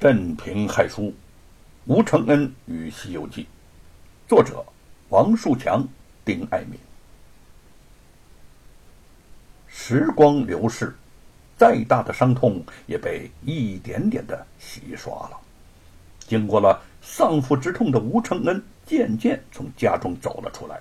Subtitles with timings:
[0.00, 1.12] 镇平害书，
[1.84, 3.42] 吴承恩与《西游记》，
[4.26, 4.64] 作者
[5.10, 5.86] 王树强、
[6.24, 6.80] 丁爱民。
[9.68, 10.96] 时光流逝，
[11.58, 15.38] 再大的伤痛也被一点点的洗刷了。
[16.20, 20.80] 经过了丧父之痛的吴承恩，渐渐从家中走了出来。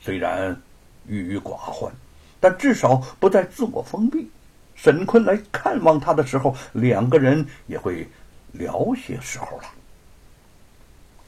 [0.00, 0.58] 虽然
[1.06, 1.92] 郁郁寡欢，
[2.40, 4.30] 但至少不再自我封闭。
[4.74, 8.08] 沈坤来看望他的时候，两个人也会。
[8.58, 9.64] 聊些时候了，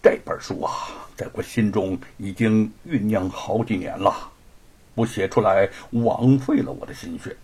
[0.02, 0.73] 这本书啊，
[1.16, 4.30] 在我心中已经酝酿好几年了，
[4.95, 7.37] 不写出来枉费了我的心血。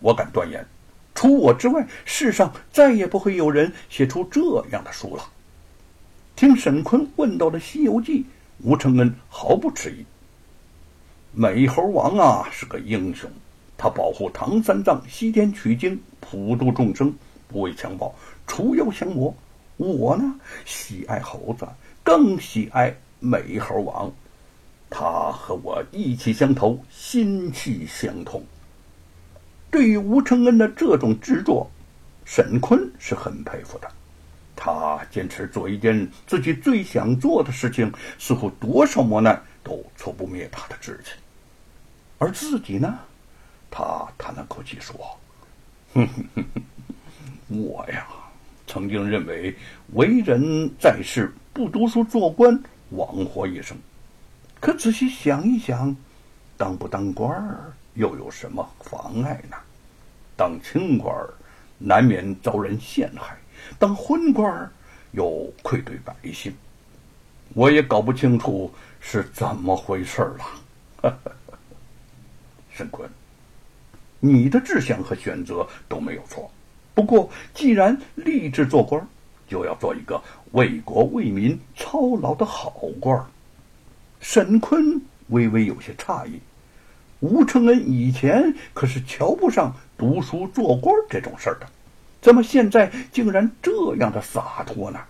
[0.00, 0.66] 我敢断言，
[1.14, 4.40] 除我之外，世上再也不会有人写出这
[4.72, 5.24] 样的书了。
[6.36, 8.20] 听沈坤问到了《西游记》，
[8.60, 10.04] 吴承恩毫不迟疑。
[11.32, 13.30] 美猴王啊，是个英雄，
[13.76, 17.14] 他保护唐三藏西天取经，普度众生，
[17.46, 18.14] 不畏强暴。
[18.50, 19.32] 除妖降魔，
[19.76, 21.64] 我呢喜爱猴子，
[22.02, 24.12] 更喜爱美猴王。
[24.90, 28.44] 他和我意气相投，心气相通。
[29.70, 31.70] 对于吴承恩的这种执着，
[32.24, 33.88] 沈坤是很佩服的。
[34.56, 41.12] 他坚持做一件自己最想做的事情，似乎多少磨难都挫不灭他的志气。
[42.18, 42.98] 而自己呢，
[43.70, 44.92] 他叹了口气说
[45.94, 46.44] ：“哼哼哼
[47.48, 48.08] 哼，我呀。”
[48.70, 49.52] 曾经认为
[49.94, 52.56] 为人在世不读书做官
[52.90, 53.76] 枉活一生，
[54.60, 55.94] 可仔细想一想，
[56.56, 59.56] 当不当官儿又有什么妨碍呢？
[60.36, 61.34] 当清官儿
[61.78, 63.36] 难免遭人陷害，
[63.76, 64.70] 当昏官儿
[65.10, 66.54] 又愧对百姓，
[67.54, 70.22] 我也搞不清楚是怎么回事
[71.02, 71.12] 了。
[72.70, 73.10] 沈坤，
[74.20, 76.48] 你的志向和选择都没有错。
[76.94, 79.06] 不过，既然立志做官，
[79.48, 80.20] 就要做一个
[80.52, 83.24] 为国为民操劳的好官。
[84.20, 86.40] 沈坤微微有些诧异，
[87.20, 91.66] 吴承恩以前可是瞧不上读书做官这种事儿的，
[92.20, 95.00] 怎么现在竟然这样的洒脱呢？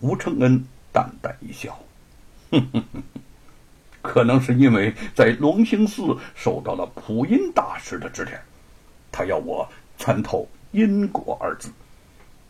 [0.00, 1.76] 吴承恩淡淡一笑，
[2.52, 3.02] 哼哼哼，
[4.00, 8.40] 可能是因为在龙兴寺受到了普音大师的指点，
[9.10, 10.48] 他要我参透。
[10.70, 11.70] 因果二字，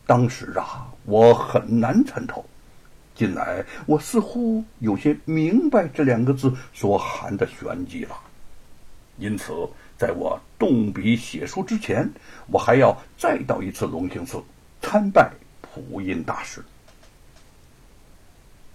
[0.05, 2.45] 当时啊，我很难参透。
[3.15, 8.17] 近来，我似乎有些明白这两个字所含的玄机了。
[9.17, 9.53] 因此，
[9.97, 12.09] 在我动笔写书之前，
[12.47, 14.41] 我还要再到一次龙兴寺
[14.81, 15.31] 参拜
[15.61, 16.63] 普音大师。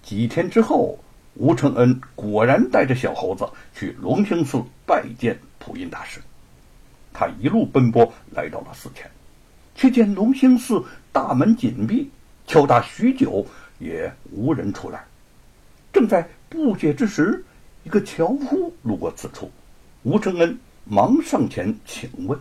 [0.03, 0.99] 几天之后，
[1.34, 6.21] 吴承恩果然带着小猴子去龙兴寺拜见普音大师。
[7.15, 9.11] 他一路奔波来到了寺前。
[9.75, 12.11] 却见龙兴寺大门紧闭，
[12.47, 13.47] 敲打许久
[13.79, 15.05] 也无人出来。
[15.93, 17.45] 正在不解之时，
[17.83, 19.51] 一个樵夫路过此处，
[20.03, 22.39] 吴承恩忙上前请问：“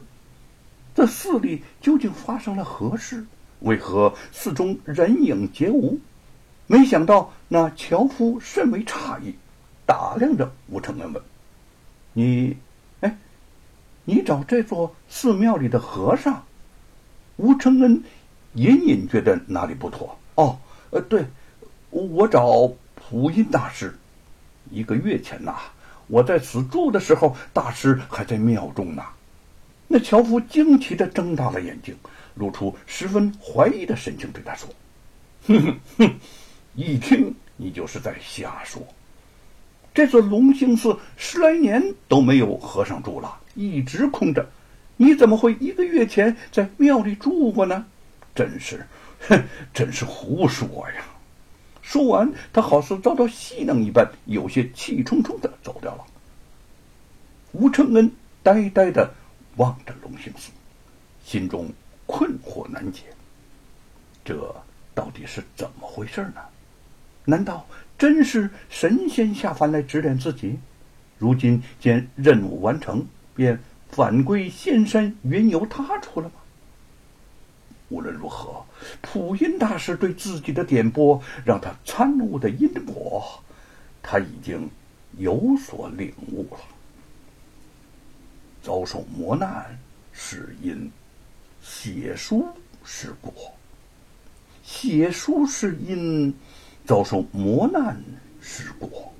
[0.95, 3.25] 这寺里究竟发生了何事？
[3.59, 5.99] 为何寺中人影皆无？”
[6.67, 9.35] 没想到那樵夫甚为诧异，
[9.85, 11.21] 打量着吴承恩问
[12.13, 12.57] ：“你，
[13.01, 13.17] 哎，
[14.05, 16.43] 你找这座寺庙里的和尚？”
[17.37, 18.03] 吴承恩
[18.53, 20.17] 隐隐觉得哪里不妥。
[20.35, 20.59] 哦，
[20.91, 21.25] 呃，对，
[21.89, 23.93] 我找普音大师。
[24.71, 25.55] 一个月前呐，
[26.07, 29.03] 我在此住的时候，大师还在庙中呢。
[29.87, 31.95] 那樵夫惊奇的睁大了眼睛，
[32.35, 34.69] 露出十分怀疑的神情，对他说
[35.45, 36.15] ：“哼哼哼，
[36.73, 38.81] 一听你就是在瞎说。
[39.93, 44.47] 这座龙兴寺十来年都没有和尚住了，一直空着。”
[45.03, 47.85] 你怎么会一个月前在庙里住过呢？
[48.33, 48.87] 真是，
[49.27, 49.43] 哼，
[49.73, 51.03] 真是胡说呀！
[51.81, 56.05] 说完，他好似遭到戏弄一般，有些气冲冲的走掉了。
[57.51, 58.09] 吴承恩
[58.41, 59.13] 呆呆的
[59.57, 60.51] 望着龙兴寺，
[61.25, 61.69] 心中
[62.05, 63.01] 困惑难解。
[64.23, 64.55] 这
[64.95, 66.41] 到底是怎么回事呢？
[67.25, 67.65] 难道
[67.97, 70.57] 真是神仙下凡来指点自己？
[71.17, 73.59] 如今见任务完成，便。
[73.93, 76.35] 返归仙山，缘由他出了吗？
[77.89, 78.65] 无论如何，
[79.01, 83.23] 普音大师对自己的点拨，让他参悟的因果，
[84.01, 84.67] 他已经
[85.19, 86.57] 有所领悟了。
[88.63, 89.77] 遭受磨难
[90.11, 90.91] 是因，
[91.61, 92.47] 写书
[92.83, 93.31] 是果；
[94.63, 96.33] 写书是因，
[96.83, 98.01] 遭受磨难
[98.41, 99.13] 是果。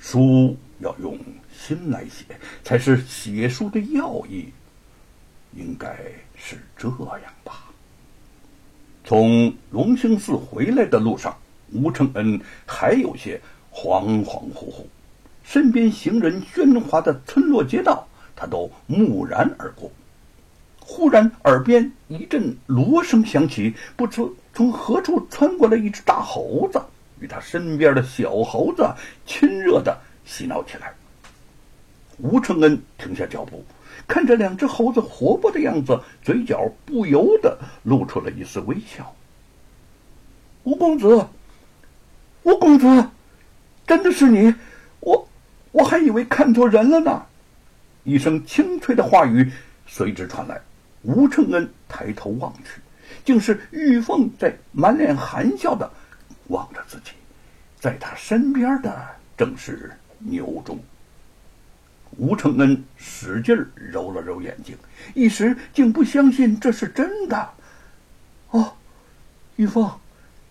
[0.00, 1.18] 书要用。
[1.58, 2.24] 心来写
[2.62, 4.52] 才是写书的要义，
[5.54, 5.96] 应该
[6.36, 7.64] 是这样吧。
[9.02, 11.36] 从龙兴寺回来的路上，
[11.72, 13.40] 吴承恩还有些
[13.72, 14.84] 恍恍惚惚，
[15.42, 18.06] 身边行人喧哗的村落街道，
[18.36, 19.90] 他都木然而过。
[20.78, 24.22] 忽然，耳边一阵锣声响起，不知
[24.54, 26.80] 从何处窜过来一只大猴子，
[27.18, 28.88] 与他身边的小猴子
[29.26, 30.92] 亲热的嬉闹起来。
[32.18, 33.64] 吴承恩停下脚步，
[34.06, 39.14] 看着两只猴子活泼的样子，嘴角不由得露出了一丝微笑。
[40.64, 41.26] 吴公子，
[42.42, 43.08] 吴公子，
[43.86, 44.54] 真的是你？
[45.00, 45.28] 我
[45.72, 47.24] 我还以为看错人了呢。
[48.02, 49.52] 一声清脆的话语
[49.86, 50.60] 随之传来。
[51.02, 52.80] 吴承恩抬头望去，
[53.24, 55.88] 竟是玉凤在满脸含笑的
[56.48, 57.12] 望着自己，
[57.78, 59.06] 在他身边的
[59.36, 60.78] 正是牛中。
[62.18, 64.76] 吴承恩使劲揉了揉眼睛，
[65.14, 67.50] 一时竟不相信这是真的。
[68.50, 68.72] 哦，
[69.56, 69.90] 玉凤，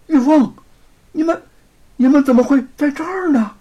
[0.07, 0.53] 玉凤，
[1.11, 1.41] 你们，
[1.95, 3.55] 你们怎么会在这儿呢？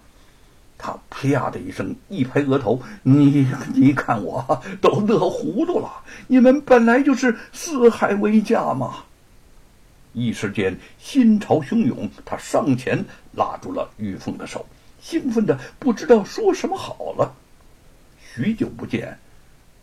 [0.77, 5.89] 他啪的一声一拍额头：“你你看我都乐糊涂了！
[6.27, 8.97] 你们本来就是四海为家嘛！”
[10.13, 13.03] 一时间心潮汹涌，他上前
[13.33, 14.65] 拉住了玉凤的手，
[15.05, 17.31] 兴奋的不知道说什么好了。
[18.19, 19.15] 许久不见，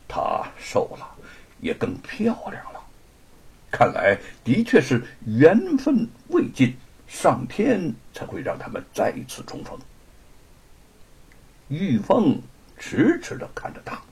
[0.09, 1.09] 她瘦了，
[1.61, 2.83] 也更漂亮了。
[3.71, 6.77] 看来的确是缘分未尽，
[7.07, 9.79] 上天才会让他们再次重逢。
[11.69, 12.43] 玉凤
[12.77, 14.03] 迟迟的看着他，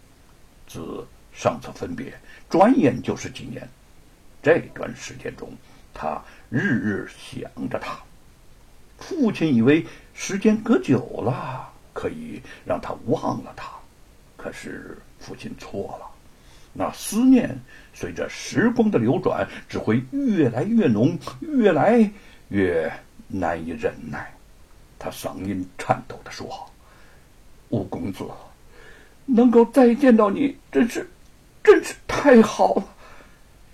[0.68, 1.04] 自
[1.34, 2.16] 上次分别，
[2.48, 3.68] 转眼就是几年。
[4.40, 5.52] 这段时间中，
[5.92, 7.98] 他日日想着他。
[9.00, 13.68] 父亲以为时间隔久了，可以让他忘了他，
[14.36, 16.06] 可是父亲错了。
[16.72, 17.58] 那思念
[17.92, 22.08] 随着时光的流转，只会越来越浓，越来
[22.50, 22.92] 越
[23.26, 24.32] 难以忍耐。
[24.98, 26.48] 他嗓音颤抖的说。
[27.70, 28.24] 吴公子，
[29.26, 31.08] 能够再见到你，真是，
[31.62, 32.84] 真是太好了。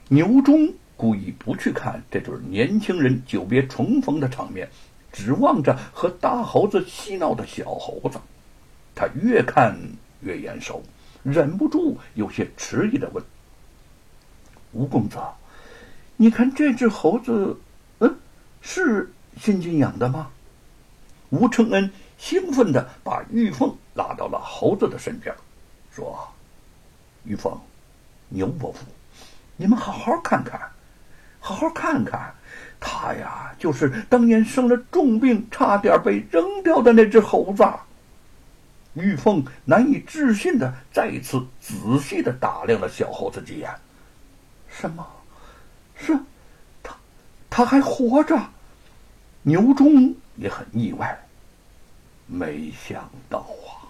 [0.08, 4.69] 牛忠故意不去看这对年轻人久别重逢的场面，
[5.16, 8.20] 指望着和大猴子嬉闹的小猴子。
[8.94, 9.74] 他越看
[10.20, 10.82] 越眼熟，
[11.22, 13.24] 忍不住有些迟疑的问
[14.72, 15.16] ：“吴公子，
[16.16, 17.56] 你看这只猴子，
[18.00, 18.16] 嗯，
[18.60, 19.10] 是
[19.40, 20.30] 新金养的吗？”
[21.30, 23.74] 吴承恩兴奋的把玉凤。
[23.96, 25.34] 拉到了猴子的身边，
[25.90, 26.28] 说
[27.24, 27.58] ：“玉凤，
[28.28, 28.80] 牛伯父，
[29.56, 30.60] 你们好好看看，
[31.40, 32.34] 好好看看，
[32.88, 37.66] 他呀，就是当年生了重病，差点被扔掉的那只猴子。”
[38.94, 43.68] 玉凤难以置信的再次仔细的打量了小猴子几眼。
[44.68, 45.04] 什么？
[45.96, 46.16] 是，
[46.82, 46.94] 他，
[47.50, 48.38] 他还活着？
[49.42, 51.18] 牛忠也很意外，
[52.26, 53.82] 没想到啊。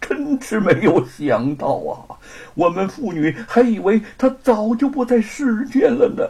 [0.00, 2.18] 真是没有想到啊！
[2.54, 6.28] 我们妇女还以为他早就不在世间了呢。